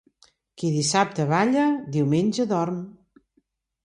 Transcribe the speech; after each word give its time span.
Qui 0.61 0.69
dissabte 0.75 1.25
balla, 1.31 1.65
diumenge 1.97 2.47
dorm. 2.53 2.81